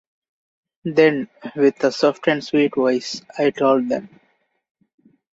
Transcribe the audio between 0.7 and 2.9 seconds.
Then, with a soft and sweet